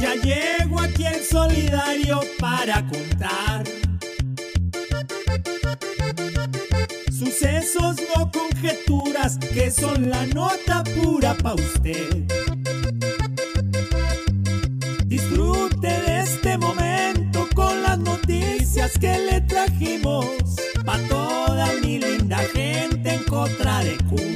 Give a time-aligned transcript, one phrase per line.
[0.00, 3.64] Ya llego aquí el solidario para contar
[7.18, 12.24] sucesos, no conjeturas, que son la nota pura pa' usted.
[15.06, 20.26] Disfrute de este momento con las noticias que le trajimos
[20.84, 24.34] pa' toda mi linda gente en contra de Kun.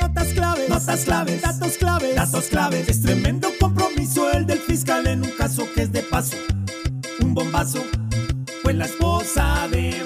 [0.00, 2.88] Notas claves, notas claves, datos claves, datos claves.
[2.88, 6.36] Es tremendo compromiso el del fiscal en un caso que es de paso.
[7.20, 7.84] Un bombazo,
[8.64, 10.02] pues la esposa de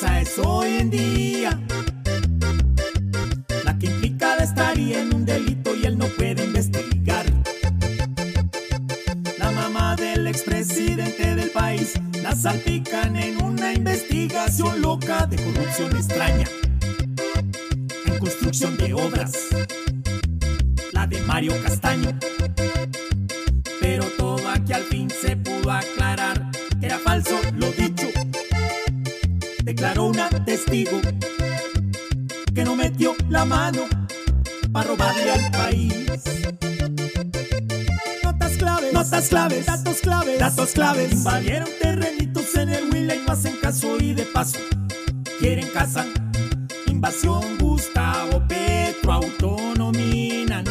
[0.00, 1.60] Es hoy en día.
[3.62, 7.26] La que implicada estaría en un delito y él no puede investigar.
[9.38, 16.46] La mamá del expresidente del país la salpican en una investigación loca de corrupción extraña
[18.06, 19.34] en construcción de obras,
[20.92, 22.18] la de Mario Castaño.
[23.78, 25.01] Pero todo aquí al fin
[29.74, 31.00] Declaró una testigo
[32.54, 33.86] que no metió la mano
[34.70, 35.94] para robarle al país.
[38.22, 41.12] Notas claves, notas claves, datos claves, datos claves.
[41.12, 44.58] Invadieron terrenitos en el Huila y no hacen caso y de paso
[45.40, 46.04] quieren casa.
[46.88, 50.64] Invasión, Gustavo Petro, autonominan.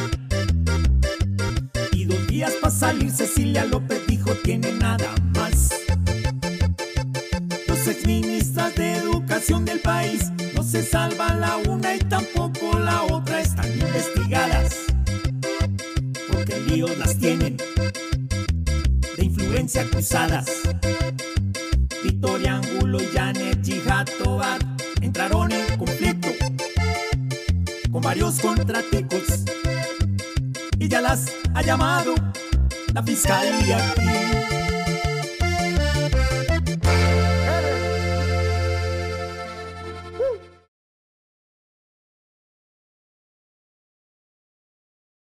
[1.92, 5.72] Y dos días para salir, Cecilia López dijo tiene nada más.
[7.68, 8.91] Los exministras de
[9.48, 14.76] del país no se salvan la una y tampoco la otra están investigadas.
[16.32, 17.58] Porque líos las tienen
[19.18, 20.48] de influencia acusadas.
[22.04, 24.60] Victoria Angulo y Janet Jihad Tobar
[25.02, 26.30] entraron en conflicto
[27.92, 29.24] con varios contraticos
[30.78, 32.14] y ya las ha llamado
[32.94, 34.61] la fiscalía aquí.